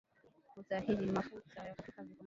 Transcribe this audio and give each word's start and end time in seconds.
utahitaji 0.55 1.05
mafuta 1.05 1.37
ya 1.65 1.75
kupikia 1.75 1.85
vikombe 1.85 2.13
mbili 2.13 2.19